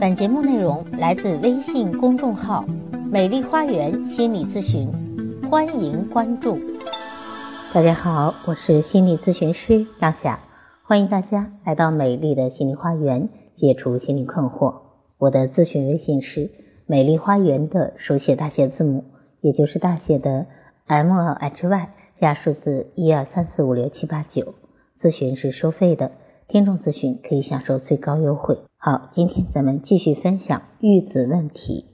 [0.00, 2.64] 本节目内容来自微信公众号
[3.10, 4.90] “美丽花园心理咨询”，
[5.48, 6.58] 欢迎关注。
[7.72, 10.40] 大家好，我是心理咨询师张霞，
[10.82, 14.74] 欢迎大家来到美丽的心理花园，解除心理困惑。
[15.18, 16.50] 我的咨询微信是
[16.86, 19.04] “美丽花园”的手写大写字母，
[19.40, 20.46] 也就是大写的
[20.86, 21.88] M L H Y
[22.20, 24.54] 加数字一二三四五六七八九。
[24.98, 26.10] 咨询是收费的，
[26.48, 28.58] 听众咨询可以享受最高优惠。
[28.86, 31.86] 好，今天咱们继续分享育子问题。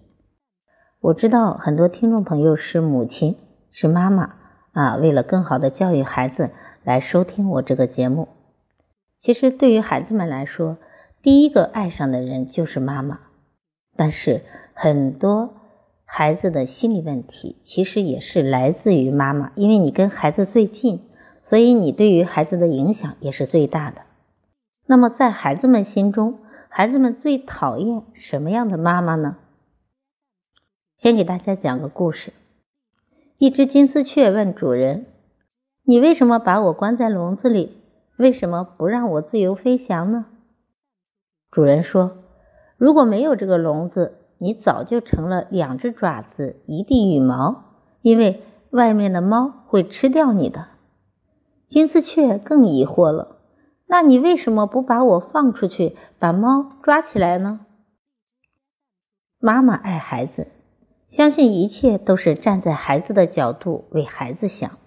[0.99, 3.37] 我知道很多听众朋友是母亲，
[3.71, 4.35] 是妈妈
[4.73, 6.51] 啊，为了更好的教育孩子
[6.83, 8.27] 来收听我这个节目。
[9.21, 10.79] 其实对于孩子们来说，
[11.23, 13.21] 第一个爱上的人就是妈妈。
[13.95, 14.43] 但是
[14.75, 15.55] 很多
[16.05, 21.03] 孩子的心理问题其实也是来自于妈妈，因为你跟孩子最近，
[21.41, 24.01] 所以你对于孩子的影响也是最大的。
[24.87, 26.40] 那么在孩子们心中，
[26.73, 29.39] 孩子们最讨厌什么样的妈妈呢？
[30.97, 32.33] 先给大家讲个故事。
[33.39, 35.07] 一只金丝雀问主人
[35.83, 37.83] ：“你为什么把我关在笼子里？
[38.17, 40.27] 为什么不让我自由飞翔呢？”
[41.51, 42.19] 主人说
[42.79, 47.65] ：“如果没有这个笼子，你早就成了两只爪子一地羽毛，
[48.01, 50.69] 因为外面的猫会吃掉你的。”
[51.67, 53.40] 金丝雀更疑惑了。
[53.91, 57.67] 那你为什么不把我放出去，把猫抓起来呢？
[59.41, 60.47] 妈妈爱孩子，
[61.09, 64.79] 相信一切都是站在孩子的角度为孩子想。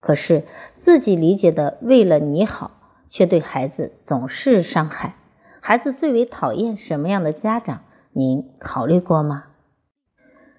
[0.00, 0.44] 可是
[0.76, 2.72] 自己理解的为了你好，
[3.10, 5.14] 却对孩子总是伤害。
[5.60, 7.82] 孩子最为讨厌什么样的家长？
[8.10, 9.44] 您考虑过吗？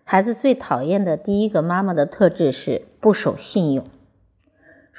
[0.06, 3.84] 孩子最讨厌的第一个妈妈的特质是不守信用。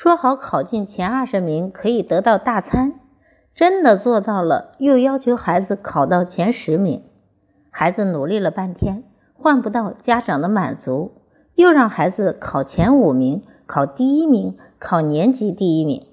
[0.03, 2.95] 说好考进前二十名可以得到大餐，
[3.55, 7.03] 真的做到了，又要求孩子考到前十名。
[7.69, 11.21] 孩子努力了半天，换不到家长的满足，
[11.55, 16.07] 又让孩子考前五名，考第一名，考年级第一名。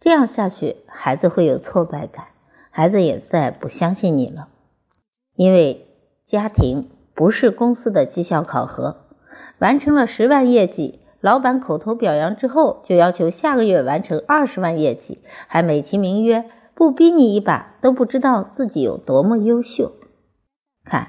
[0.00, 2.26] 这样下去，孩子会有挫败感，
[2.68, 4.48] 孩子也再不相信你了。
[5.34, 5.86] 因为
[6.26, 8.98] 家庭不是公司的绩效考核，
[9.60, 11.00] 完成了十万业绩。
[11.24, 19.92] 老板口头表扬之后，就要求下个月完成二十万业绩，还美其名曰不逼你一把都不知道自己有多么优秀。
[20.84, 21.08] 看，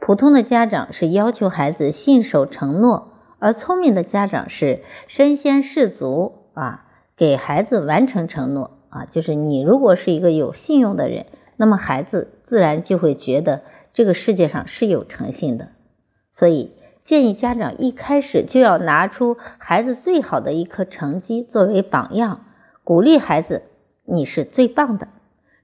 [0.00, 6.86] 普通的家长是要求孩子信守承诺，而聪明的家长是身先士卒啊，
[7.16, 9.04] 给孩子完成承诺啊。
[9.04, 13.62] 就是你如果是一个有信用的人，那么孩子自然就会觉得
[13.92, 15.68] 这个世界上是有诚信的，
[16.32, 16.72] 所以。
[17.04, 22.44] 建议家长一开始就要拿出孩子最好的一科成绩作为榜样，
[22.84, 23.62] 鼓励孩子
[24.04, 25.08] 你是最棒的，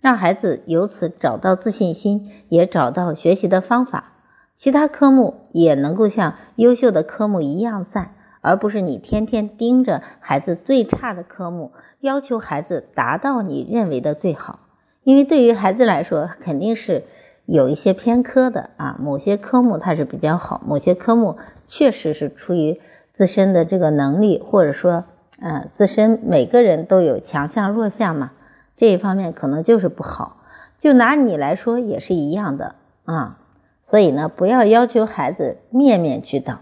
[0.00, 4.14] 让孩子由此找到自信心，也找到学习的方法。
[4.56, 14.58] 其他科目也能够像优秀的科目一样赞，而不是你天天盯着孩子最差的科目，要求孩子达到你认为的最好。
[15.04, 17.04] 因为对于孩子来说，肯定是。
[17.50, 22.78] 有一些偏科的啊，某些科目它是比较好，某些科目确实是出于
[23.14, 25.04] 自身的这个能力，或者说，
[25.40, 28.32] 嗯，自身每个人都有强项弱项嘛，
[28.76, 30.42] 这一方面可能就是不好。
[30.76, 32.74] 就拿你来说也是一样的
[33.06, 33.38] 啊，
[33.82, 36.58] 所以呢，不要要求孩子面面俱到。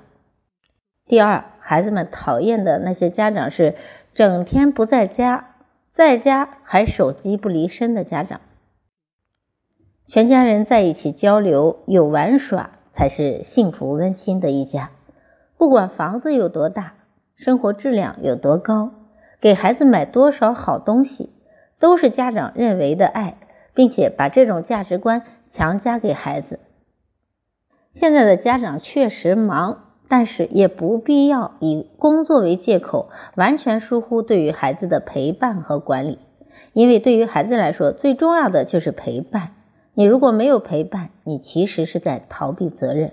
[1.08, 3.74] 第二，孩子们讨厌的那些家长是
[4.14, 5.48] 整天不在家，
[5.92, 8.40] 在家还手机不离身的家长。
[10.08, 14.90] 全家人在一起交流，有玩耍才是幸福温馨的一家。
[15.58, 16.94] 不管房子有多大，
[17.34, 18.92] 生活质量有多高，
[19.40, 21.30] 给孩子买多少好东西，
[21.80, 23.36] 都是家长认为的爱，
[23.74, 26.60] 并且把这种价值观强加给孩子。
[27.92, 36.20] 现在的家长确实忙，但是也不必要以工作为借口，完全疏忽对于孩子的陪伴和管理。
[36.72, 39.54] 因为对于孩子来说，最重要的就是陪伴。
[39.98, 43.12] 你如果没有陪伴，你其实是在逃避责任。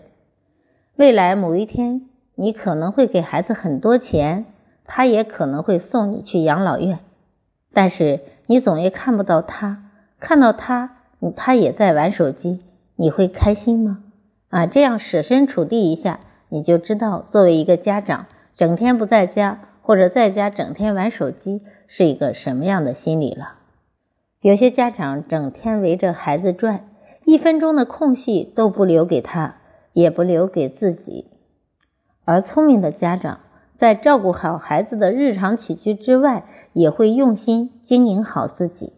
[0.97, 4.43] 未来某一天，你可能会给孩子很多钱，
[4.83, 6.99] 他也可能会送你去养老院，
[7.71, 10.97] 但是你总也看不到他，看到他，
[11.37, 12.59] 他也在玩手机，
[12.97, 14.03] 你会开心吗？
[14.49, 16.19] 啊，这样设身处地一下，
[16.49, 18.25] 你就知道作为一个家长，
[18.55, 23.53] 整天不在家或者在家整天玩手机是一个什么样的心理了。
[24.43, 26.85] 有些家长整天围着孩子转，
[27.23, 29.55] 一分钟的空隙都不留给他，
[29.93, 31.27] 也不留给自己。
[32.25, 33.39] 而聪明的家长
[33.77, 36.43] 在照顾好孩子的日常起居之外，
[36.73, 38.91] 也会用心经营好自己。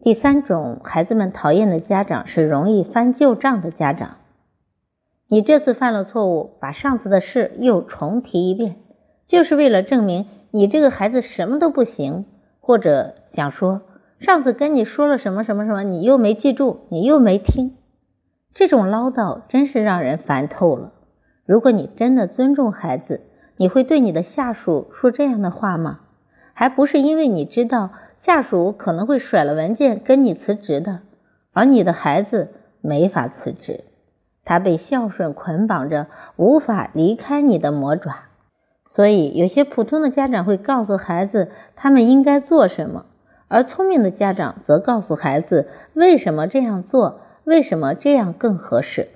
[0.00, 4.16] 第三种孩子们讨厌的家长是容易翻旧账的家长。
[5.28, 8.74] 你这次犯了错误，把上次的事又重提一遍，
[9.28, 12.24] 就是为了证明你这个孩子什么都不行，
[12.62, 13.82] 或者想说
[14.18, 17.76] 上次跟你说了什么什么什么，你又没记住，你又没听。
[18.54, 20.92] 这种唠叨真是让人烦透了。
[21.44, 23.20] 如果你真的尊重孩子，
[23.56, 26.00] 你会对你的下属说这样的话吗？
[26.54, 27.90] 还不是因为你知道。
[28.18, 31.00] 下属可能会甩了文件跟你辞职的，
[31.52, 33.82] 而你的孩子没法辞职，
[34.44, 36.06] 他被孝顺捆绑着，
[36.36, 38.26] 无法离开你的魔爪。
[38.94, 43.06] 所以，有些普通的家长会告诉孩子他们应该做什么，
[43.48, 49.08] 而聪明的家长则告诉孩子为什么这样做，为什么这样更合适。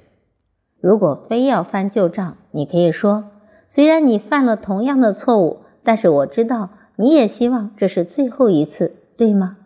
[0.81, 3.25] 如果非要翻旧账，你可以说：
[3.69, 6.70] 虽然你犯了同样的错误，但是我知道。
[6.99, 9.58] 你也希望这是最后一次，对吗？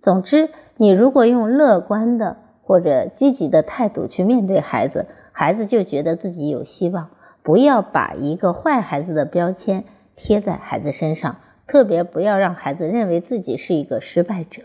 [0.00, 7.10] 总之，你如果用乐观的或者积极的态度去面对孩子，孩子就觉得自己有希望。
[7.44, 9.84] 不要把一个坏孩子的标签
[10.16, 11.36] 贴在孩子身上，
[11.66, 14.62] 特别不要让孩子认为自己是一个失败者。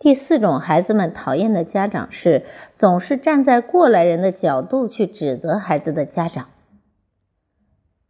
[0.00, 2.44] 第四种孩子们讨厌的家长是
[2.74, 6.48] 总是站在过来人的角度去指责孩子的家长。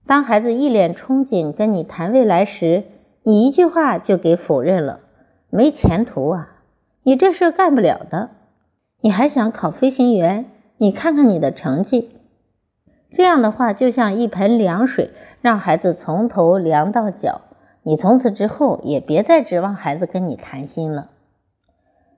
[0.06, 2.84] 当孩子一脸憧憬跟你谈未来时，
[3.22, 5.00] 你一句话就给否认了，
[5.50, 6.62] 没前途啊！
[7.02, 8.30] 你这事干不了的，
[9.02, 10.46] 你还想考飞行员？
[10.78, 12.19] 你看看你的成绩，
[13.12, 15.10] 这样的话就像一盆凉水，
[15.40, 17.42] 让孩子从头凉到脚。
[17.82, 21.08] 你从此之后也别再指望孩子跟你谈心了。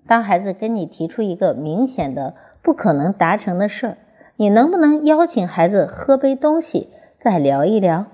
[0.06, 3.96] 当孩子跟你提出一个明显的不可能达成的事儿，
[4.36, 6.88] 你能不能邀请孩子喝杯东西？
[7.20, 8.06] 再聊一聊，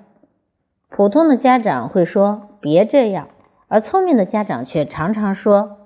[0.90, 3.28] 普通的家长会说别这样，
[3.68, 5.78] 而聪明的家长却常常说：“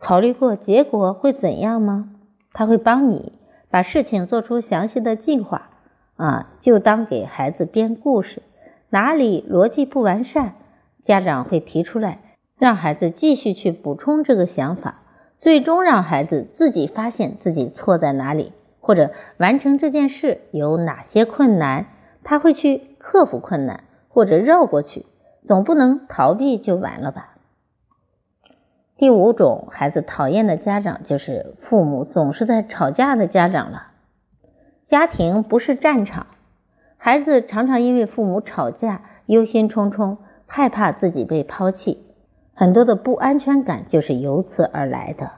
[0.00, 2.08] 考虑过结果会怎样吗？”
[2.54, 3.37] 他会帮你
[3.70, 5.70] 把事情做出详细的计划，
[6.16, 8.42] 啊，就当给孩子编故事。
[8.90, 10.54] 哪里逻辑不完善，
[11.04, 12.20] 家长会提出来，
[12.58, 15.02] 让孩子继续去补充这个想法，
[15.38, 21.86] 最终让孩子自己发现自己错在哪里，或者完成这件事有哪些困难。
[22.24, 25.06] 他会去克服困难，或者绕过去，
[25.44, 27.37] 总不能逃避就完了吧？
[28.98, 33.92] 第五种孩子讨厌的家长就是父母总是在吵架的家长了。
[34.86, 36.26] 家庭不是战场，
[36.96, 40.16] 孩子常常因为父母吵架忧心忡忡，
[40.46, 42.06] 害怕自己被抛弃，
[42.54, 45.30] 很多的不安全感就是由此而来的。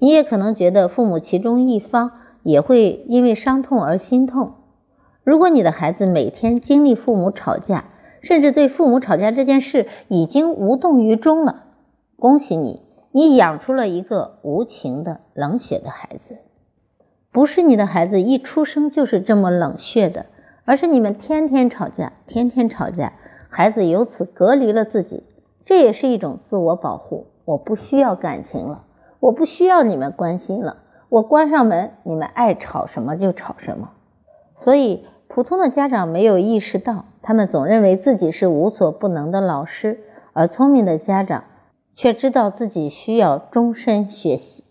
[0.00, 2.10] 你也可能觉得父母其中一方
[2.42, 4.54] 也会因为伤痛而心痛。
[5.22, 7.84] 如果你的孩子每天经历父母吵架，
[8.20, 11.66] 甚至对父母吵架这件事已经无动于衷了，
[12.20, 12.82] 恭喜你，
[13.12, 16.36] 你养出了一个无情的冷血的孩子。
[17.32, 20.26] 不是你的孩子一出生就是这么冷血的，
[20.66, 23.14] 而是你们天天吵架，天天吵架，
[23.48, 25.24] 孩子由此隔离了自己，
[25.64, 27.28] 这也是一种自我保护。
[27.46, 28.84] 我不需要感情了，
[29.18, 30.76] 我不需要你们关心了，
[31.08, 33.92] 我关上门，你们爱吵什么就吵什么。
[34.56, 40.00] 所以，普通的家长没有意识到，他们总认为自己是无所不能的老师，
[40.34, 41.44] 而聪明的家长
[42.00, 44.64] 却知道自己需要终身学习。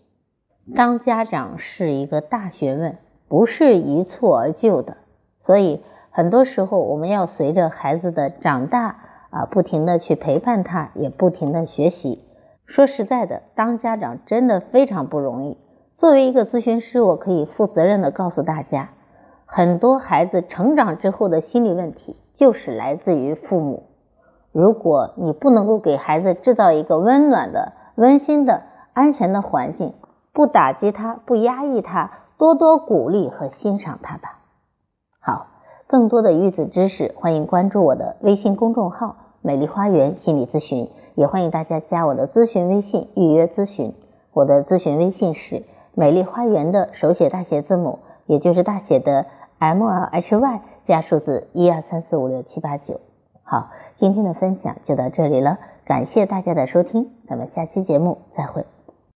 [0.74, 4.96] 当家长是一个大学问，不是一蹴而就的。
[5.40, 8.96] 所以，很多时候我们要随着孩子的长大
[9.30, 12.24] 啊，不停的去陪伴他，也不停的学习。
[12.66, 15.56] 说实在的，当家长真的非常不容易。
[15.92, 18.90] 作为一个咨询师，我可以负责任的告诉大家。
[19.46, 23.84] 很多孩子成长之后的心理问题，就是来自于父母。
[24.52, 29.94] 如果你不能够给孩子制造一个温暖的、温馨的、安全的环境，
[30.32, 34.40] 不打击他，不压抑他，多多鼓励和欣赏他吧。
[35.20, 35.46] 好，
[35.86, 43.94] 更多的育子知识，欢迎关注我的微信公众号“美丽花园心理咨询”，也欢迎大家加我的咨询微信预约咨询。
[44.32, 45.62] 我的咨询微信是
[45.94, 49.26] “美丽花园”的手写大写字母，也就是大写的。
[49.60, 52.98] M L H Y 加数字一二三四五六七八九，
[53.50, 58.64] 好，今天的分享就到这里了，感谢大家的收听，咱们下期节目再会。